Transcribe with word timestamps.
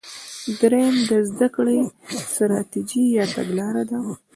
دریم 0.59 0.95
د 1.09 1.11
زده 1.31 1.47
کړې 1.55 1.79
ستراتیژي 2.29 3.03
یا 3.17 3.25
تګلاره 3.35 3.83
ده. 3.89 3.99